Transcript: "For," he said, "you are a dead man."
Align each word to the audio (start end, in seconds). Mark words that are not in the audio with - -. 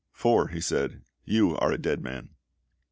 "For," 0.13 0.47
he 0.47 0.61
said, 0.61 1.03
"you 1.25 1.55
are 1.57 1.71
a 1.71 1.77
dead 1.77 2.01
man." 2.01 2.29